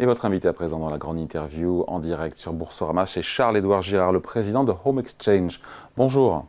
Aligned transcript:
Et 0.00 0.06
votre 0.06 0.24
invité 0.26 0.46
à 0.46 0.52
présent 0.52 0.78
dans 0.78 0.90
la 0.90 0.98
grande 0.98 1.18
interview 1.18 1.84
en 1.88 1.98
direct 1.98 2.36
sur 2.36 2.52
Boursorama, 2.52 3.06
c'est 3.06 3.20
Charles-Édouard 3.20 3.82
Girard, 3.82 4.12
le 4.12 4.20
président 4.20 4.62
de 4.62 4.72
Home 4.84 5.00
Exchange. 5.00 5.60
Bonjour. 5.96 6.44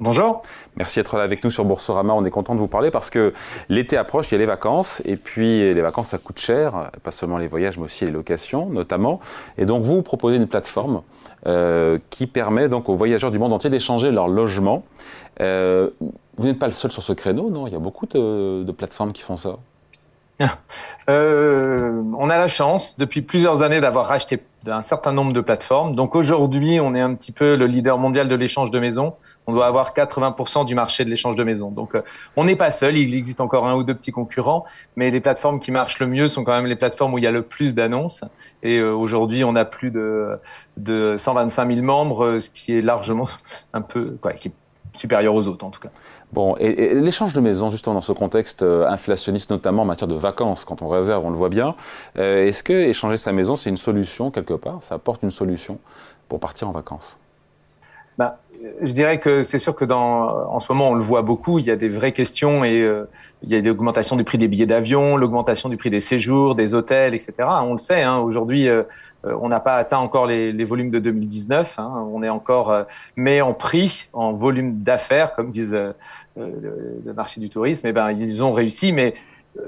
Bonjour. 0.00 0.42
Merci 0.74 0.98
d'être 0.98 1.16
là 1.16 1.22
avec 1.22 1.44
nous 1.44 1.52
sur 1.52 1.64
Boursorama. 1.64 2.12
On 2.12 2.24
est 2.24 2.30
content 2.30 2.56
de 2.56 2.58
vous 2.60 2.66
parler 2.66 2.90
parce 2.90 3.08
que 3.08 3.32
l'été 3.68 3.96
approche, 3.96 4.30
il 4.30 4.32
y 4.32 4.34
a 4.34 4.38
les 4.38 4.46
vacances. 4.46 5.00
Et 5.04 5.16
puis, 5.16 5.72
les 5.72 5.80
vacances, 5.80 6.08
ça 6.08 6.18
coûte 6.18 6.40
cher. 6.40 6.90
Pas 7.04 7.12
seulement 7.12 7.38
les 7.38 7.46
voyages, 7.46 7.78
mais 7.78 7.84
aussi 7.84 8.04
les 8.04 8.10
locations, 8.10 8.66
notamment. 8.66 9.20
Et 9.56 9.64
donc, 9.64 9.84
vous, 9.84 9.94
vous 9.94 10.02
proposez 10.02 10.36
une 10.36 10.48
plateforme 10.48 11.02
euh, 11.46 11.98
qui 12.10 12.26
permet 12.26 12.68
donc 12.68 12.88
aux 12.88 12.96
voyageurs 12.96 13.30
du 13.30 13.38
monde 13.38 13.52
entier 13.52 13.70
d'échanger 13.70 14.10
leur 14.10 14.26
logement. 14.26 14.82
Euh, 15.40 15.90
vous 16.36 16.46
n'êtes 16.46 16.58
pas 16.58 16.66
le 16.66 16.72
seul 16.72 16.90
sur 16.90 17.02
ce 17.02 17.12
créneau, 17.12 17.48
non? 17.48 17.68
Il 17.68 17.72
y 17.72 17.76
a 17.76 17.78
beaucoup 17.78 18.06
de, 18.06 18.72
plateformes 18.72 19.12
qui 19.12 19.22
font 19.22 19.36
ça. 19.36 19.58
Euh, 21.08 22.02
on 22.16 22.30
a 22.30 22.38
la 22.38 22.48
chance 22.48 22.96
depuis 22.96 23.20
plusieurs 23.22 23.62
années 23.62 23.80
d'avoir 23.80 24.06
racheté 24.06 24.40
un 24.66 24.82
certain 24.82 25.12
nombre 25.12 25.32
de 25.32 25.40
plateformes. 25.40 25.94
Donc 25.94 26.14
aujourd'hui, 26.14 26.78
on 26.80 26.94
est 26.94 27.00
un 27.00 27.14
petit 27.14 27.32
peu 27.32 27.56
le 27.56 27.66
leader 27.66 27.98
mondial 27.98 28.28
de 28.28 28.34
l'échange 28.34 28.70
de 28.70 28.78
maisons 28.78 29.14
on 29.50 29.52
doit 29.52 29.66
avoir 29.66 29.92
80% 29.92 30.64
du 30.64 30.74
marché 30.74 31.04
de 31.04 31.10
l'échange 31.10 31.36
de 31.36 31.44
maisons. 31.44 31.70
Donc, 31.70 31.94
euh, 31.94 32.02
on 32.36 32.44
n'est 32.44 32.56
pas 32.56 32.70
seul. 32.70 32.96
Il 32.96 33.14
existe 33.14 33.40
encore 33.40 33.66
un 33.66 33.74
ou 33.74 33.82
deux 33.82 33.94
petits 33.94 34.12
concurrents, 34.12 34.64
mais 34.96 35.10
les 35.10 35.20
plateformes 35.20 35.60
qui 35.60 35.70
marchent 35.70 35.98
le 35.98 36.06
mieux 36.06 36.28
sont 36.28 36.44
quand 36.44 36.54
même 36.54 36.66
les 36.66 36.76
plateformes 36.76 37.14
où 37.14 37.18
il 37.18 37.24
y 37.24 37.26
a 37.26 37.32
le 37.32 37.42
plus 37.42 37.74
d'annonces. 37.74 38.22
Et 38.62 38.78
euh, 38.78 38.92
aujourd'hui, 38.92 39.44
on 39.44 39.56
a 39.56 39.64
plus 39.64 39.90
de, 39.90 40.38
de 40.76 41.16
125 41.18 41.68
000 41.68 41.84
membres, 41.84 42.38
ce 42.40 42.50
qui 42.50 42.76
est 42.76 42.82
largement 42.82 43.28
un 43.72 43.82
peu, 43.82 44.16
quoi, 44.20 44.32
qui 44.32 44.48
est 44.48 44.52
supérieur 44.94 45.34
aux 45.34 45.46
autres 45.46 45.64
en 45.64 45.70
tout 45.70 45.80
cas. 45.80 45.90
Bon, 46.32 46.56
et, 46.58 46.94
l'échange 46.94 47.32
de 47.32 47.40
maisons, 47.40 47.70
justement 47.70 47.94
dans 47.94 48.00
ce 48.00 48.12
contexte 48.12 48.62
inflationniste, 48.62 49.50
notamment 49.50 49.82
en 49.82 49.86
matière 49.86 50.08
de 50.08 50.14
vacances, 50.14 50.64
quand 50.64 50.82
on 50.82 50.86
réserve, 50.86 51.24
on 51.24 51.30
le 51.30 51.36
voit 51.36 51.48
bien, 51.48 51.74
est-ce 52.16 52.62
que 52.62 52.72
échanger 52.72 53.16
sa 53.16 53.32
maison, 53.32 53.56
c'est 53.56 53.70
une 53.70 53.76
solution 53.76 54.30
quelque 54.30 54.54
part? 54.54 54.78
Ça 54.82 54.94
apporte 54.94 55.22
une 55.22 55.32
solution 55.32 55.78
pour 56.28 56.38
partir 56.38 56.68
en 56.68 56.72
vacances? 56.72 57.18
Bah, 58.20 58.38
je 58.82 58.92
dirais 58.92 59.18
que 59.18 59.44
c'est 59.44 59.58
sûr 59.58 59.74
que 59.74 59.86
dans, 59.86 60.28
en 60.52 60.60
ce 60.60 60.70
moment, 60.70 60.90
on 60.90 60.94
le 60.94 61.00
voit 61.00 61.22
beaucoup. 61.22 61.58
Il 61.58 61.64
y 61.64 61.70
a 61.70 61.76
des 61.76 61.88
vraies 61.88 62.12
questions 62.12 62.64
et 62.64 62.82
euh, 62.82 63.08
il 63.42 63.48
y 63.48 63.54
a 63.54 63.62
l'augmentation 63.62 64.14
du 64.14 64.24
prix 64.24 64.36
des 64.36 64.46
billets 64.46 64.66
d'avion, 64.66 65.16
l'augmentation 65.16 65.70
du 65.70 65.78
prix 65.78 65.88
des 65.88 66.02
séjours, 66.02 66.54
des 66.54 66.74
hôtels, 66.74 67.14
etc. 67.14 67.32
On 67.62 67.72
le 67.72 67.78
sait. 67.78 68.02
Hein, 68.02 68.18
Aujourd'hui, 68.18 68.68
euh, 68.68 68.82
euh, 69.24 69.34
on 69.40 69.48
n'a 69.48 69.58
pas 69.58 69.76
atteint 69.76 69.96
encore 69.96 70.26
les, 70.26 70.52
les, 70.52 70.64
volumes 70.64 70.90
de 70.90 70.98
2019. 70.98 71.78
Hein, 71.78 72.06
on 72.12 72.22
est 72.22 72.28
encore, 72.28 72.84
mais 73.16 73.40
en 73.40 73.54
prix, 73.54 74.10
en 74.12 74.32
volume 74.32 74.80
d'affaires, 74.80 75.34
comme 75.34 75.50
disent 75.50 75.72
le, 75.72 75.94
le, 76.36 77.12
marché 77.14 77.40
du 77.40 77.48
tourisme, 77.48 77.86
eh 77.86 77.92
ben 77.92 78.12
ils 78.12 78.44
ont 78.44 78.52
réussi. 78.52 78.92
Mais 78.92 79.14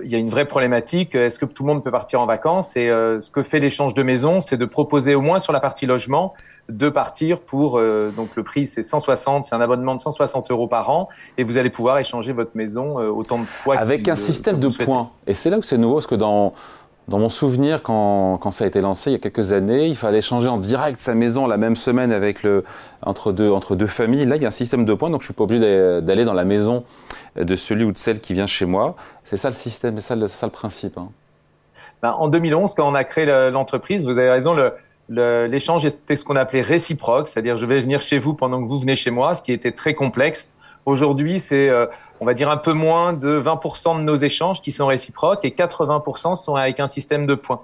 il 0.05 0.11
y 0.11 0.15
a 0.15 0.19
une 0.19 0.31
vraie 0.31 0.47
problématique. 0.47 1.15
Est-ce 1.15 1.39
que 1.39 1.45
tout 1.45 1.65
le 1.65 1.69
monde 1.69 1.83
peut 1.83 1.91
partir 1.91 2.21
en 2.21 2.27
vacances? 2.27 2.77
Et 2.77 2.89
euh, 2.89 3.21
ce 3.21 3.31
que 3.31 3.43
fait 3.43 3.59
l'échange 3.59 3.95
de 3.95 4.03
maisons, 4.03 4.41
c'est 4.41 4.57
de 4.57 4.65
proposer 4.65 5.15
au 5.15 5.21
moins 5.21 5.39
sur 5.39 5.53
la 5.53 5.61
partie 5.61 5.87
logement 5.87 6.35
de 6.69 6.89
partir 6.89 7.41
pour 7.41 7.79
euh, 7.79 8.13
donc 8.17 8.37
le 8.37 8.45
prix 8.45 8.69
c'est 8.69 8.85
160, 8.85 9.45
c'est 9.45 9.55
un 9.55 9.61
abonnement 9.61 9.97
de 9.97 10.01
160 10.01 10.51
euros 10.53 10.69
par 10.69 10.91
an 10.91 11.09
et 11.37 11.43
vous 11.43 11.59
allez 11.59 11.71
pouvoir 11.71 11.99
échanger 11.99 12.33
votre 12.33 12.53
maison 12.55 13.01
euh, 13.01 13.09
autant 13.09 13.41
de 13.41 13.45
fois 13.45 13.77
avec 13.77 14.09
un 14.09 14.15
système 14.15 14.61
de 14.61 14.69
points. 14.69 15.11
Et 15.27 15.35
c'est 15.35 15.51
là 15.51 15.59
où 15.59 15.63
c'est 15.63 15.77
nouveau 15.77 15.95
parce 15.95 16.07
que 16.07 16.15
dans 16.15 16.53
dans 17.08 17.19
mon 17.19 17.28
souvenir, 17.28 17.83
quand, 17.83 18.39
quand, 18.39 18.50
ça 18.50 18.64
a 18.64 18.67
été 18.69 18.81
lancé 18.81 19.11
il 19.11 19.12
y 19.14 19.17
a 19.17 19.19
quelques 19.19 19.53
années, 19.53 19.86
il 19.86 19.97
fallait 19.97 20.20
changer 20.20 20.48
en 20.48 20.58
direct 20.58 21.00
sa 21.00 21.14
maison 21.14 21.47
la 21.47 21.56
même 21.56 21.75
semaine 21.75 22.12
avec 22.12 22.42
le, 22.42 22.64
entre, 23.03 23.33
deux, 23.33 23.50
entre 23.50 23.75
deux 23.75 23.89
familles. 23.89 24.25
Là, 24.25 24.36
il 24.36 24.42
y 24.42 24.45
a 24.45 24.48
un 24.48 24.53
système 24.53 24.84
de 24.84 24.95
points, 24.95 25.11
donc 25.11 25.23
je 25.23 25.25
ne 25.25 25.28
suis 25.28 25.34
pas 25.34 25.45
obligé 25.45 26.00
d'aller 26.00 26.25
dans 26.25 26.33
la 26.33 26.45
maison 26.45 26.84
de 27.36 27.56
celui 27.56 27.84
ou 27.84 27.92
de 27.92 27.98
celle 27.98 28.20
qui 28.20 28.34
vient 28.34 28.47
chez 28.47 28.67
moi. 28.67 28.95
C'est 29.25 29.36
ça 29.36 29.48
le 29.48 29.55
système, 29.55 29.98
c'est 29.98 30.14
ça, 30.28 30.47
le 30.47 30.53
principe. 30.53 30.97
Hein. 30.97 31.08
Ben, 32.03 32.12
en 32.12 32.28
2011, 32.28 32.75
quand 32.75 32.89
on 32.89 32.95
a 32.95 33.05
créé 33.05 33.27
l'entreprise, 33.51 34.05
vous 34.05 34.18
avez 34.18 34.30
raison, 34.30 34.57
l'échange 35.08 35.85
était 35.85 36.17
ce 36.17 36.24
qu'on 36.24 36.36
appelait 36.36 36.62
réciproque, 36.62 37.29
c'est-à-dire 37.29 37.57
je 37.57 37.67
vais 37.67 37.80
venir 37.80 38.01
chez 38.01 38.18
vous 38.18 38.35
pendant 38.35 38.62
que 38.62 38.68
vous 38.68 38.79
venez 38.79 38.96
chez 38.96 39.11
moi, 39.11 39.35
ce 39.35 39.42
qui 39.42 39.52
était 39.52 39.73
très 39.73 39.95
complexe. 39.95 40.51
Aujourd'hui, 40.85 41.39
c'est, 41.39 41.69
euh, 41.69 41.87
on 42.20 42.27
va 42.27 42.35
dire, 42.35 42.51
un 42.51 42.57
peu 42.57 42.73
moins 42.73 43.13
de 43.13 43.41
20% 43.41 43.98
de 43.98 44.03
nos 44.03 44.17
échanges 44.17 44.61
qui 44.61 44.73
sont 44.73 44.87
réciproques 44.87 45.45
et 45.45 45.51
80% 45.51 46.37
sont 46.37 46.57
avec 46.57 46.81
un 46.81 46.89
système 46.89 47.27
de 47.27 47.35
points, 47.35 47.61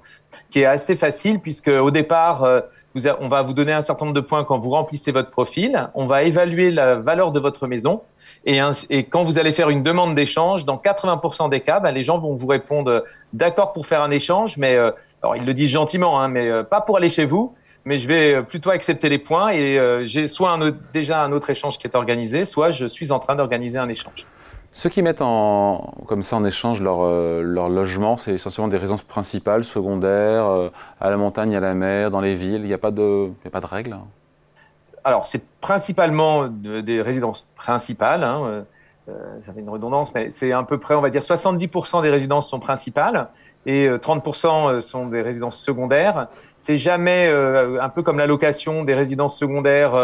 qui 0.51 0.61
est 0.61 0.67
assez 0.67 0.95
facile 0.95 1.41
puisque 1.41 1.69
au 1.69 1.91
départ, 1.91 2.45
euh, 2.45 2.61
vous 2.95 3.09
on 3.21 3.29
va 3.29 3.43
vous 3.43 3.53
donner 3.53 3.73
un 3.73 3.83
certain 3.83 4.07
nombre 4.07 4.15
de 4.15 4.25
points 4.25 4.45
quand 4.45 4.59
vous 4.59 4.71
remplissez 4.71 5.11
votre 5.11 5.31
profil. 5.31 5.91
On 5.95 6.07
va 6.07 6.23
évaluer 6.23 6.71
la 6.71 6.95
valeur 6.97 7.33
de 7.33 7.41
votre 7.41 7.67
maison. 7.67 8.03
Et, 8.45 8.61
et 8.91 9.05
quand 9.05 9.25
vous 9.25 9.39
allez 9.39 9.53
faire 9.53 9.69
une 9.69 9.83
demande 9.83 10.15
d'échange, 10.15 10.65
dans 10.65 10.77
80% 10.77 11.51
des 11.51 11.61
cas, 11.61 11.81
ben, 11.81 11.91
les 11.91 12.05
gens 12.05 12.19
vont 12.19 12.35
vous 12.35 12.47
répondre 12.47 13.05
d'accord 13.33 13.73
pour 13.73 13.87
faire 13.87 14.01
un 14.01 14.11
échange, 14.11 14.57
mais 14.57 14.77
euh, 14.77 14.91
alors 15.23 15.37
ils 15.37 15.45
le 15.45 15.55
disent 15.55 15.71
gentiment, 15.71 16.21
hein, 16.21 16.29
mais 16.29 16.65
pas 16.65 16.81
pour 16.81 16.97
aller 16.97 17.11
chez 17.11 17.25
vous 17.25 17.55
mais 17.85 17.99
je 17.99 18.09
vais 18.09 18.35
euh, 18.35 18.43
plutôt 18.43 18.71
accepter 18.71 19.09
les 19.09 19.19
points 19.19 19.51
et 19.51 19.79
euh, 19.79 20.05
j'ai 20.05 20.29
soit 20.29 20.51
un 20.51 20.73
déjà 20.93 21.23
un 21.23 21.33
autre 21.33 21.51
échange 21.51 21.79
qui 21.79 21.87
est 21.87 21.95
organisé, 21.95 22.45
soit 22.45 22.71
je 22.71 22.87
suis 22.87 23.13
en 23.13 23.19
train 23.19 23.37
d'organiser 23.37 23.79
un 23.79 23.89
échange. 23.89 24.27
Ceux 24.71 24.91
qui 24.91 25.01
mettent 25.01 25.23
en, 25.23 25.95
comme 26.07 26.23
ça 26.23 26.37
en 26.37 26.45
échange 26.45 26.83
leur, 26.83 26.99
euh, 27.03 27.43
leur 27.43 27.69
logement, 27.69 28.17
c'est 28.17 28.33
essentiellement 28.33 28.69
des 28.69 28.77
résidences 28.77 29.03
principales, 29.03 29.65
secondaires, 29.65 30.71
à 31.01 31.11
la 31.11 31.17
montagne, 31.17 31.57
à 31.57 31.61
la 31.61 31.75
mer, 31.75 32.11
dans 32.11 32.21
les 32.21 32.35
villes. 32.35 32.61
Il 32.61 32.67
n'y 32.67 32.75
a 32.75 32.79
pas 32.79 32.91
de, 32.91 33.31
a 33.47 33.51
pas 33.51 33.61
de 33.61 33.67
règles. 33.67 33.95
Hein? 33.95 34.05
Alors 35.05 35.27
c'est 35.27 35.43
principalement 35.61 36.49
des 36.49 37.01
résidences 37.01 37.47
principales. 37.57 38.23
Hein, 38.23 38.65
ça 39.41 39.53
fait 39.53 39.61
une 39.61 39.71
redondance, 39.71 40.15
mais 40.15 40.31
c'est 40.31 40.53
à 40.53 40.63
peu 40.63 40.79
près, 40.79 40.95
on 40.95 41.01
va 41.01 41.11
dire, 41.11 41.23
70% 41.23 42.03
des 42.03 42.11
résidences 42.11 42.49
sont 42.49 42.61
principales 42.61 43.29
et 43.67 43.89
30% 43.89 44.47
euh, 44.47 44.79
euh, 44.79 44.81
sont 44.81 45.07
des 45.07 45.21
résidences 45.21 45.59
secondaires. 45.61 46.29
C'est 46.57 46.77
jamais 46.77 47.29
euh, 47.29 47.81
un 47.83 47.89
peu 47.89 48.03
comme 48.03 48.19
la 48.19 48.27
location 48.27 48.83
des 48.83 48.95
résidences 48.95 49.39
secondaires. 49.39 49.95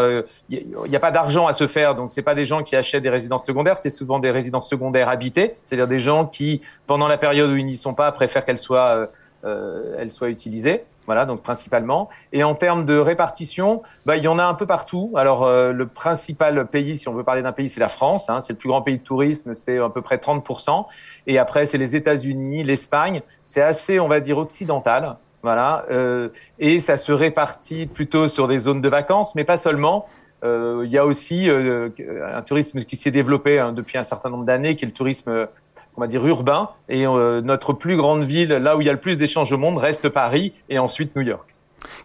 Il 0.49 0.75
n'y 0.87 0.95
a, 0.95 0.99
pas 0.99 1.11
d'argent 1.11 1.47
à 1.47 1.53
se 1.53 1.67
faire, 1.67 1.95
donc 1.95 2.11
c'est 2.11 2.21
pas 2.21 2.35
des 2.35 2.45
gens 2.45 2.63
qui 2.63 2.75
achètent 2.75 3.03
des 3.03 3.09
résidences 3.09 3.45
secondaires, 3.45 3.79
c'est 3.79 3.89
souvent 3.89 4.19
des 4.19 4.31
résidences 4.31 4.69
secondaires 4.69 5.09
habitées, 5.09 5.55
c'est-à-dire 5.65 5.87
des 5.87 5.99
gens 5.99 6.25
qui, 6.25 6.61
pendant 6.87 7.07
la 7.07 7.17
période 7.17 7.49
où 7.49 7.55
ils 7.55 7.65
n'y 7.65 7.75
sont 7.75 7.93
pas, 7.93 8.11
préfèrent 8.11 8.45
qu'elles 8.45 8.57
soient, 8.57 9.09
elles 9.43 10.11
soient 10.11 10.29
utilisées. 10.29 10.83
Voilà, 11.05 11.25
donc 11.25 11.41
principalement. 11.41 12.09
Et 12.33 12.43
en 12.43 12.55
termes 12.55 12.85
de 12.85 12.97
répartition, 12.97 13.83
bah, 14.05 14.17
il 14.17 14.23
y 14.23 14.27
en 14.27 14.39
a 14.39 14.43
un 14.43 14.55
peu 14.55 14.65
partout. 14.65 15.11
Alors, 15.15 15.43
euh, 15.43 15.71
le 15.71 15.87
principal 15.87 16.65
pays, 16.67 16.97
si 16.97 17.07
on 17.07 17.13
veut 17.13 17.23
parler 17.23 17.41
d'un 17.41 17.51
pays, 17.51 17.69
c'est 17.69 17.79
la 17.79 17.89
France. 17.89 18.29
Hein, 18.29 18.41
c'est 18.41 18.53
le 18.53 18.59
plus 18.59 18.69
grand 18.69 18.81
pays 18.81 18.97
de 18.97 19.03
tourisme, 19.03 19.53
c'est 19.53 19.77
à 19.77 19.89
peu 19.89 20.01
près 20.01 20.17
30%. 20.17 20.85
Et 21.27 21.37
après, 21.37 21.65
c'est 21.65 21.77
les 21.77 21.95
États-Unis, 21.95 22.63
l'Espagne. 22.63 23.21
C'est 23.45 23.61
assez, 23.61 23.99
on 23.99 24.07
va 24.07 24.19
dire, 24.19 24.37
occidental. 24.37 25.17
Voilà. 25.45 25.85
Euh, 25.91 26.29
et 26.57 26.79
ça 26.79 26.97
se 26.97 27.11
répartit 27.11 27.85
plutôt 27.85 28.27
sur 28.27 28.47
des 28.47 28.57
zones 28.57 28.81
de 28.81 28.89
vacances, 28.89 29.35
mais 29.35 29.43
pas 29.43 29.57
seulement. 29.57 30.07
Euh, 30.43 30.81
il 30.85 30.91
y 30.91 30.97
a 30.97 31.05
aussi 31.05 31.49
euh, 31.49 31.89
un 32.33 32.41
tourisme 32.41 32.83
qui 32.83 32.95
s'est 32.95 33.11
développé 33.11 33.59
hein, 33.59 33.71
depuis 33.71 33.99
un 33.99 34.03
certain 34.03 34.29
nombre 34.31 34.45
d'années, 34.45 34.75
qui 34.75 34.85
est 34.85 34.87
le 34.87 34.93
tourisme 34.93 35.47
on 35.97 36.01
va 36.01 36.07
dire 36.07 36.25
urbain. 36.25 36.69
Et 36.89 37.05
euh, 37.07 37.41
notre 37.41 37.73
plus 37.73 37.97
grande 37.97 38.23
ville, 38.23 38.49
là 38.49 38.77
où 38.77 38.81
il 38.81 38.87
y 38.87 38.89
a 38.89 38.93
le 38.93 38.99
plus 38.99 39.17
d'échanges 39.17 39.51
au 39.51 39.57
monde, 39.57 39.77
reste 39.77 40.09
Paris 40.09 40.53
et 40.69 40.79
ensuite 40.79 41.15
New 41.15 41.21
York. 41.21 41.55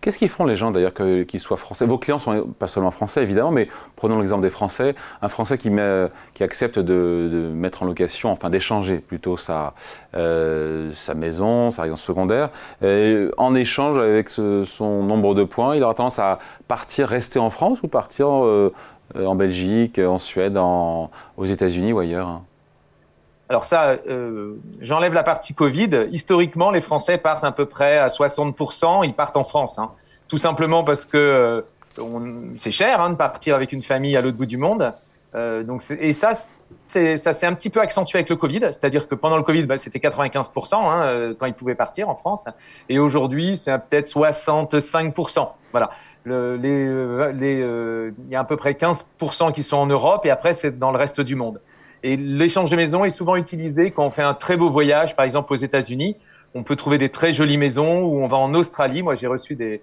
Qu'est-ce 0.02 0.18
qu'ils 0.18 0.28
font 0.28 0.44
les 0.44 0.56
gens 0.56 0.70
d'ailleurs 0.70 0.92
qu'ils 0.92 1.40
soient 1.40 1.56
français? 1.56 1.86
Vos 1.86 1.96
clients 1.96 2.18
sont 2.18 2.48
pas 2.58 2.66
seulement 2.66 2.90
français 2.90 3.22
évidemment, 3.22 3.50
mais 3.50 3.68
prenons 3.96 4.18
l'exemple 4.18 4.42
des 4.42 4.50
Français. 4.50 4.94
Un 5.22 5.30
Français 5.30 5.56
qui, 5.56 5.70
met, 5.70 6.08
qui 6.34 6.42
accepte 6.42 6.78
de, 6.78 7.50
mettre 7.54 7.82
en 7.82 7.86
location, 7.86 8.30
enfin 8.30 8.50
d'échanger 8.50 8.98
plutôt 8.98 9.38
sa, 9.38 9.72
euh, 10.14 10.90
sa 10.94 11.14
maison, 11.14 11.70
sa 11.70 11.82
résidence 11.82 12.02
secondaire, 12.02 12.50
en 13.38 13.54
échange 13.54 13.96
avec 13.96 14.28
son 14.28 15.02
nombre 15.02 15.34
de 15.34 15.44
points, 15.44 15.74
il 15.76 15.82
aura 15.82 15.94
tendance 15.94 16.18
à 16.18 16.40
partir, 16.68 17.08
rester 17.08 17.38
en 17.38 17.48
France 17.48 17.78
ou 17.82 17.88
partir 17.88 18.28
euh, 18.28 18.72
en 19.18 19.34
Belgique, 19.34 19.98
en 19.98 20.18
Suède, 20.18 20.58
en, 20.58 21.10
aux 21.38 21.46
États-Unis 21.46 21.94
ou 21.94 22.00
ailleurs 22.00 22.28
hein? 22.28 22.42
Alors 23.50 23.64
ça, 23.64 23.98
euh, 24.06 24.54
j'enlève 24.80 25.12
la 25.12 25.24
partie 25.24 25.54
Covid. 25.54 26.06
Historiquement, 26.12 26.70
les 26.70 26.80
Français 26.80 27.18
partent 27.18 27.42
à 27.42 27.50
peu 27.50 27.66
près 27.66 27.98
à 27.98 28.06
60%, 28.06 29.04
ils 29.04 29.12
partent 29.12 29.36
en 29.36 29.42
France. 29.42 29.76
Hein. 29.80 29.90
Tout 30.28 30.36
simplement 30.36 30.84
parce 30.84 31.04
que 31.04 31.18
euh, 31.18 31.62
c'est 32.58 32.70
cher 32.70 33.00
hein, 33.00 33.10
de 33.10 33.16
partir 33.16 33.56
avec 33.56 33.72
une 33.72 33.82
famille 33.82 34.16
à 34.16 34.20
l'autre 34.20 34.36
bout 34.36 34.46
du 34.46 34.56
monde. 34.56 34.92
Euh, 35.34 35.64
donc 35.64 35.82
et 35.90 36.12
ça, 36.12 36.30
ça 36.86 37.32
s'est 37.32 37.46
un 37.46 37.54
petit 37.54 37.70
peu 37.70 37.80
accentué 37.80 38.18
avec 38.18 38.30
le 38.30 38.36
Covid. 38.36 38.60
C'est-à-dire 38.70 39.08
que 39.08 39.16
pendant 39.16 39.36
le 39.36 39.42
Covid, 39.42 39.64
bah, 39.64 39.78
c'était 39.78 39.98
95% 39.98 40.74
hein, 40.76 41.02
euh, 41.02 41.34
quand 41.36 41.46
ils 41.46 41.54
pouvaient 41.54 41.74
partir 41.74 42.08
en 42.08 42.14
France. 42.14 42.44
Et 42.88 43.00
aujourd'hui, 43.00 43.56
c'est 43.56 43.76
peut-être 43.88 44.08
65%. 44.08 45.48
Voilà. 45.72 45.90
Le, 46.22 46.56
les, 46.56 46.86
euh, 46.86 47.32
les, 47.32 48.12
il 48.24 48.30
y 48.30 48.36
a 48.36 48.40
à 48.40 48.44
peu 48.44 48.56
près 48.56 48.74
15% 48.74 49.52
qui 49.52 49.64
sont 49.64 49.76
en 49.76 49.86
Europe 49.86 50.24
et 50.24 50.30
après, 50.30 50.54
c'est 50.54 50.78
dans 50.78 50.92
le 50.92 50.98
reste 50.98 51.20
du 51.20 51.34
monde. 51.34 51.60
Et 52.02 52.16
l'échange 52.16 52.70
de 52.70 52.76
maisons 52.76 53.04
est 53.04 53.10
souvent 53.10 53.36
utilisé 53.36 53.90
quand 53.90 54.06
on 54.06 54.10
fait 54.10 54.22
un 54.22 54.34
très 54.34 54.56
beau 54.56 54.70
voyage, 54.70 55.16
par 55.16 55.24
exemple 55.24 55.52
aux 55.52 55.56
États-Unis. 55.56 56.16
On 56.54 56.62
peut 56.62 56.76
trouver 56.76 56.98
des 56.98 57.10
très 57.10 57.32
jolies 57.32 57.58
maisons 57.58 58.02
ou 58.02 58.22
on 58.22 58.26
va 58.26 58.36
en 58.36 58.54
Australie. 58.54 59.02
Moi, 59.02 59.14
j'ai 59.14 59.28
reçu 59.28 59.54
des, 59.54 59.80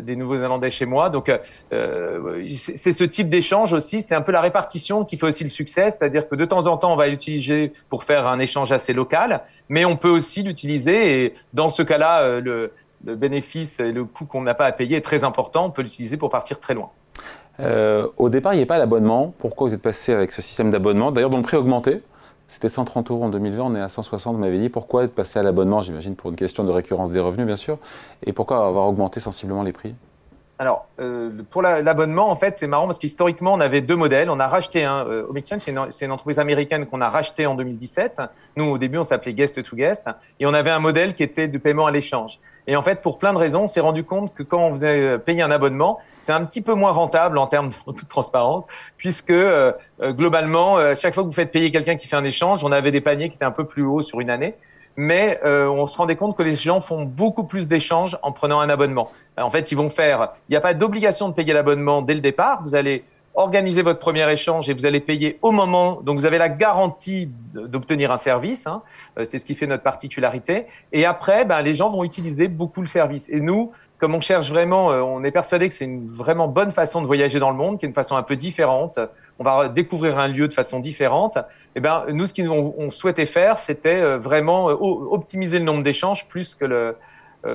des 0.00 0.14
Nouveaux-Zélandais 0.14 0.70
chez 0.70 0.86
moi. 0.86 1.10
Donc, 1.10 1.32
c'est 1.70 2.92
ce 2.92 3.02
type 3.02 3.28
d'échange 3.28 3.72
aussi. 3.72 4.00
C'est 4.00 4.14
un 4.14 4.20
peu 4.20 4.30
la 4.30 4.40
répartition 4.40 5.04
qui 5.04 5.16
fait 5.16 5.26
aussi 5.26 5.42
le 5.42 5.48
succès, 5.48 5.90
c'est-à-dire 5.90 6.28
que 6.28 6.36
de 6.36 6.44
temps 6.44 6.68
en 6.68 6.76
temps, 6.76 6.92
on 6.92 6.96
va 6.96 7.08
l'utiliser 7.08 7.72
pour 7.88 8.04
faire 8.04 8.28
un 8.28 8.38
échange 8.38 8.70
assez 8.70 8.92
local, 8.92 9.40
mais 9.68 9.84
on 9.84 9.96
peut 9.96 10.10
aussi 10.10 10.44
l'utiliser 10.44 11.24
et 11.24 11.34
dans 11.52 11.70
ce 11.70 11.82
cas-là, 11.82 12.38
le, 12.38 12.72
le 13.04 13.16
bénéfice 13.16 13.80
et 13.80 13.90
le 13.90 14.04
coût 14.04 14.24
qu'on 14.24 14.42
n'a 14.42 14.54
pas 14.54 14.66
à 14.66 14.72
payer 14.72 14.98
est 14.98 15.04
très 15.04 15.24
important. 15.24 15.66
On 15.66 15.70
peut 15.70 15.82
l'utiliser 15.82 16.16
pour 16.16 16.30
partir 16.30 16.60
très 16.60 16.74
loin. 16.74 16.90
Euh, 17.60 18.06
au 18.16 18.28
départ, 18.28 18.54
il 18.54 18.56
n'y 18.56 18.60
avait 18.60 18.66
pas 18.66 18.78
l'abonnement. 18.78 19.34
Pourquoi 19.38 19.68
vous 19.68 19.74
êtes 19.74 19.82
passé 19.82 20.12
avec 20.12 20.32
ce 20.32 20.42
système 20.42 20.70
d'abonnement? 20.70 21.10
D'ailleurs, 21.10 21.30
dont 21.30 21.38
le 21.38 21.42
prix 21.42 21.56
a 21.56 21.60
augmenté. 21.60 22.02
C'était 22.46 22.70
130 22.70 23.10
euros 23.10 23.24
en 23.24 23.28
2020, 23.28 23.62
on 23.62 23.74
est 23.76 23.80
à 23.80 23.90
160, 23.90 24.34
vous 24.34 24.40
m'avez 24.40 24.58
dit. 24.58 24.70
Pourquoi 24.70 25.04
être 25.04 25.14
passé 25.14 25.38
à 25.38 25.42
l'abonnement? 25.42 25.82
J'imagine 25.82 26.16
pour 26.16 26.30
une 26.30 26.36
question 26.36 26.64
de 26.64 26.70
récurrence 26.70 27.10
des 27.10 27.20
revenus, 27.20 27.46
bien 27.46 27.56
sûr. 27.56 27.76
Et 28.24 28.32
pourquoi 28.32 28.66
avoir 28.66 28.88
augmenté 28.88 29.20
sensiblement 29.20 29.62
les 29.62 29.72
prix? 29.72 29.94
Alors, 30.60 30.86
euh, 30.98 31.30
pour 31.50 31.62
l'abonnement, 31.62 32.30
en 32.30 32.34
fait, 32.34 32.58
c'est 32.58 32.66
marrant 32.66 32.86
parce 32.86 32.98
qu'historiquement, 32.98 33.54
on 33.54 33.60
avait 33.60 33.80
deux 33.80 33.94
modèles. 33.94 34.28
On 34.28 34.40
a 34.40 34.48
racheté 34.48 34.84
un. 34.84 35.06
Euh, 35.06 35.26
c'est 35.44 35.70
une, 35.70 35.78
une, 36.00 36.10
entreprise 36.10 36.40
américaine 36.40 36.86
qu'on 36.86 37.00
a 37.00 37.08
racheté 37.08 37.46
en 37.46 37.54
2017. 37.54 38.20
Nous, 38.56 38.64
au 38.64 38.76
début, 38.76 38.98
on 38.98 39.04
s'appelait 39.04 39.34
Guest 39.34 39.62
to 39.62 39.76
Guest. 39.76 40.10
Et 40.40 40.46
on 40.46 40.54
avait 40.54 40.70
un 40.70 40.80
modèle 40.80 41.14
qui 41.14 41.22
était 41.22 41.46
de 41.46 41.58
paiement 41.58 41.86
à 41.86 41.92
l'échange. 41.92 42.40
Et 42.66 42.74
en 42.74 42.82
fait, 42.82 43.02
pour 43.02 43.18
plein 43.18 43.32
de 43.32 43.38
raisons, 43.38 43.62
on 43.62 43.66
s'est 43.68 43.80
rendu 43.80 44.02
compte 44.02 44.34
que 44.34 44.42
quand 44.42 44.58
on 44.58 44.72
faisait 44.72 45.18
payer 45.20 45.42
un 45.42 45.50
abonnement, 45.50 46.00
c'est 46.20 46.32
un 46.32 46.44
petit 46.44 46.60
peu 46.60 46.74
moins 46.74 46.92
rentable 46.92 47.38
en 47.38 47.46
termes 47.46 47.70
de 47.86 48.04
transparence, 48.08 48.64
puisque 48.96 49.30
euh, 49.30 49.72
euh, 50.02 50.12
globalement, 50.12 50.94
chaque 50.94 51.14
fois 51.14 51.22
que 51.22 51.28
vous 51.28 51.34
faites 51.34 51.50
payer 51.52 51.70
quelqu'un 51.70 51.96
qui 51.96 52.08
fait 52.08 52.16
un 52.16 52.24
échange, 52.24 52.64
on 52.64 52.72
avait 52.72 52.90
des 52.90 53.00
paniers 53.00 53.30
qui 53.30 53.36
étaient 53.36 53.44
un 53.44 53.52
peu 53.52 53.64
plus 53.64 53.84
hauts 53.84 54.02
sur 54.02 54.20
une 54.20 54.28
année 54.28 54.54
mais 54.98 55.38
euh, 55.44 55.68
on 55.68 55.86
se 55.86 55.96
rendait 55.96 56.16
compte 56.16 56.36
que 56.36 56.42
les 56.42 56.56
gens 56.56 56.80
font 56.80 57.04
beaucoup 57.04 57.44
plus 57.44 57.68
d'échanges 57.68 58.18
en 58.22 58.32
prenant 58.32 58.58
un 58.58 58.68
abonnement. 58.68 59.12
En 59.40 59.48
fait, 59.48 59.70
ils 59.70 59.76
vont 59.76 59.90
faire, 59.90 60.32
il 60.48 60.52
n'y 60.52 60.56
a 60.56 60.60
pas 60.60 60.74
d'obligation 60.74 61.28
de 61.28 61.34
payer 61.34 61.52
l'abonnement 61.52 62.02
dès 62.02 62.14
le 62.14 62.20
départ. 62.20 62.62
Vous 62.64 62.74
allez 62.74 63.04
organiser 63.34 63.82
votre 63.82 64.00
premier 64.00 64.28
échange 64.28 64.68
et 64.68 64.74
vous 64.74 64.86
allez 64.86 64.98
payer 64.98 65.38
au 65.40 65.52
moment. 65.52 66.00
Donc, 66.02 66.18
vous 66.18 66.26
avez 66.26 66.36
la 66.36 66.48
garantie 66.48 67.30
d'obtenir 67.54 68.10
un 68.10 68.18
service. 68.18 68.66
Hein. 68.66 68.82
Euh, 69.16 69.24
c'est 69.24 69.38
ce 69.38 69.44
qui 69.44 69.54
fait 69.54 69.68
notre 69.68 69.84
particularité. 69.84 70.66
Et 70.92 71.06
après, 71.06 71.44
ben, 71.44 71.62
les 71.62 71.74
gens 71.74 71.88
vont 71.90 72.02
utiliser 72.02 72.48
beaucoup 72.48 72.80
le 72.80 72.88
service. 72.88 73.28
Et 73.28 73.40
nous, 73.40 73.70
comme 73.98 74.14
on 74.14 74.20
cherche 74.20 74.48
vraiment, 74.50 74.92
euh, 74.92 75.00
on 75.00 75.24
est 75.24 75.30
persuadé 75.30 75.68
que 75.68 75.74
c'est 75.74 75.84
une 75.84 76.06
vraiment 76.06 76.48
bonne 76.48 76.70
façon 76.70 77.00
de 77.00 77.06
voyager 77.06 77.38
dans 77.40 77.50
le 77.50 77.56
monde, 77.56 77.78
qui 77.78 77.86
est 77.86 77.88
une 77.88 77.94
façon 77.94 78.16
un 78.16 78.22
peu 78.22 78.36
différente. 78.36 78.98
On 79.38 79.44
va 79.44 79.68
découvrir 79.68 80.18
un 80.18 80.28
lieu 80.28 80.48
de 80.48 80.52
façon 80.52 80.78
différente. 80.78 81.38
Eh 81.74 81.80
ben, 81.80 82.04
nous, 82.12 82.26
ce 82.26 82.34
qu'on 82.34 82.90
souhaitait 82.90 83.26
faire, 83.26 83.58
c'était 83.58 84.00
euh, 84.00 84.18
vraiment 84.18 84.70
euh, 84.70 84.74
optimiser 84.74 85.58
le 85.58 85.64
nombre 85.64 85.82
d'échanges 85.82 86.26
plus 86.28 86.54
que 86.54 86.64
le, 86.64 86.96
je 87.44 87.50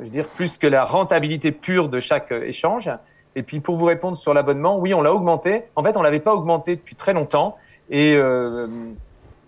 veux 0.00 0.08
dire, 0.08 0.28
plus 0.28 0.58
que 0.58 0.66
la 0.66 0.84
rentabilité 0.84 1.52
pure 1.52 1.88
de 1.88 2.00
chaque 2.00 2.32
échange. 2.32 2.90
Et 3.38 3.42
puis, 3.42 3.60
pour 3.60 3.76
vous 3.76 3.84
répondre 3.84 4.16
sur 4.16 4.34
l'abonnement, 4.34 4.78
oui, 4.78 4.94
on 4.94 5.02
l'a 5.02 5.12
augmenté. 5.12 5.62
En 5.76 5.82
fait, 5.82 5.96
on 5.96 6.02
l'avait 6.02 6.20
pas 6.20 6.34
augmenté 6.34 6.76
depuis 6.76 6.96
très 6.96 7.12
longtemps. 7.12 7.56
Et, 7.90 8.14
euh, 8.16 8.66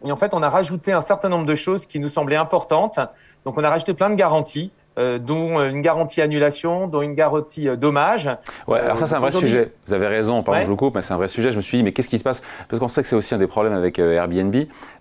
et 0.04 0.12
en 0.12 0.16
fait, 0.16 0.32
on 0.34 0.42
a 0.42 0.48
rajouté 0.48 0.92
un 0.92 1.00
certain 1.00 1.28
nombre 1.28 1.46
de 1.46 1.54
choses 1.54 1.86
qui 1.86 1.98
nous 1.98 2.08
semblaient 2.08 2.36
importantes. 2.36 2.98
Donc, 3.44 3.58
on 3.58 3.64
a 3.64 3.68
rajouté 3.68 3.94
plein 3.94 4.10
de 4.10 4.14
garanties. 4.14 4.70
Euh, 5.00 5.18
dont 5.18 5.62
une 5.62 5.80
garantie 5.80 6.20
annulation, 6.20 6.86
dont 6.86 7.00
une 7.00 7.14
garantie 7.14 7.68
euh, 7.68 7.76
dommage. 7.76 8.28
Ouais, 8.66 8.80
alors 8.80 8.98
ça 8.98 9.06
c'est 9.06 9.14
un 9.14 9.20
vrai 9.20 9.32
sujet. 9.32 9.72
Vous 9.86 9.94
avez 9.94 10.06
raison, 10.06 10.42
pardon, 10.42 10.60
je 10.62 10.66
vous 10.66 10.76
coupe, 10.76 10.94
mais 10.94 11.00
c'est 11.00 11.14
un 11.14 11.16
vrai 11.16 11.28
sujet. 11.28 11.52
Je 11.52 11.56
me 11.56 11.62
suis 11.62 11.78
dit, 11.78 11.82
mais 11.82 11.92
qu'est-ce 11.92 12.08
qui 12.08 12.18
se 12.18 12.22
passe? 12.22 12.42
Parce 12.68 12.80
qu'on 12.80 12.88
sait 12.88 13.00
que 13.00 13.08
c'est 13.08 13.16
aussi 13.16 13.34
un 13.34 13.38
des 13.38 13.46
problèmes 13.46 13.72
avec 13.72 13.98
euh, 13.98 14.12
Airbnb. 14.12 14.54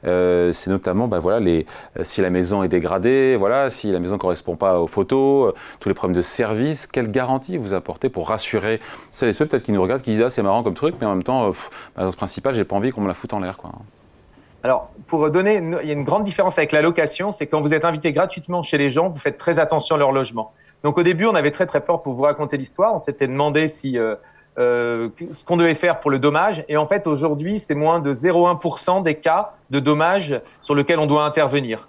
c'est 0.03 0.67
notamment, 0.69 1.07
bah 1.07 1.19
voilà, 1.19 1.39
les, 1.39 1.65
si 2.03 2.21
la 2.21 2.29
maison 2.29 2.63
est 2.63 2.69
dégradée, 2.69 3.35
voilà, 3.35 3.69
si 3.69 3.91
la 3.91 3.99
maison 3.99 4.17
correspond 4.17 4.55
pas 4.55 4.79
aux 4.79 4.87
photos, 4.87 5.53
tous 5.81 5.89
les 5.89 5.95
problèmes 5.95 6.15
de 6.15 6.21
service. 6.21 6.87
Quelle 6.87 7.11
garantie 7.11 7.57
vous 7.57 7.73
apportez 7.73 8.07
pour 8.07 8.29
rassurer 8.29 8.79
celles 9.11 9.29
et 9.29 9.33
ceux 9.33 9.47
peut-être 9.47 9.63
qui 9.63 9.73
nous 9.73 9.81
regardent, 9.81 10.01
qui 10.01 10.11
disent 10.11 10.21
ah 10.21 10.29
c'est 10.29 10.43
marrant 10.43 10.63
comme 10.63 10.75
truc, 10.75 10.95
mais 11.01 11.07
en 11.07 11.15
même 11.15 11.23
temps, 11.23 11.49
pff, 11.49 11.69
bah, 11.95 12.03
dans 12.03 12.11
ce 12.11 12.17
principal, 12.17 12.55
j'ai 12.55 12.63
pas 12.63 12.75
envie 12.75 12.91
qu'on 12.91 13.01
me 13.01 13.07
la 13.07 13.13
foute 13.13 13.33
en 13.33 13.39
l'air, 13.39 13.57
quoi. 13.57 13.71
Alors, 14.63 14.89
pour 15.07 15.29
donner, 15.29 15.55
il 15.55 15.87
y 15.87 15.91
a 15.91 15.93
une 15.93 16.03
grande 16.03 16.23
différence 16.23 16.57
avec 16.57 16.71
la 16.73 16.81
location, 16.81 17.31
c'est 17.31 17.47
quand 17.47 17.61
vous 17.61 17.73
êtes 17.73 17.85
invité 17.85 18.11
gratuitement 18.11 18.61
chez 18.61 18.77
les 18.77 18.89
gens, 18.89 19.07
vous 19.07 19.17
faites 19.17 19.37
très 19.37 19.57
attention 19.57 19.95
à 19.95 19.97
leur 19.97 20.11
logement. 20.11 20.51
Donc 20.83 20.97
au 20.97 21.03
début, 21.03 21.25
on 21.25 21.35
avait 21.35 21.51
très 21.51 21.65
très 21.65 21.79
peur 21.79 22.01
pour 22.01 22.13
vous 22.13 22.23
raconter 22.23 22.57
l'histoire. 22.57 22.93
On 22.93 22.99
s'était 22.99 23.27
demandé 23.27 23.69
si 23.69 23.97
euh, 23.97 24.15
euh, 24.57 25.09
ce 25.31 25.45
qu'on 25.45 25.55
devait 25.55 25.75
faire 25.75 26.01
pour 26.01 26.11
le 26.11 26.19
dommage. 26.19 26.65
Et 26.67 26.75
en 26.75 26.85
fait, 26.85 27.07
aujourd'hui, 27.07 27.59
c'est 27.59 27.75
moins 27.75 27.99
de 27.99 28.13
0,1% 28.13 29.01
des 29.03 29.15
cas 29.15 29.53
de 29.69 29.79
dommages 29.79 30.41
sur 30.61 30.75
lesquels 30.75 30.99
on 30.99 31.07
doit 31.07 31.23
intervenir. 31.23 31.87